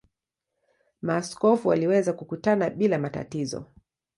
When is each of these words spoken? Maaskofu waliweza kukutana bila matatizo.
Maaskofu 1.01 1.67
waliweza 1.67 2.13
kukutana 2.13 2.69
bila 2.69 2.99
matatizo. 2.99 3.65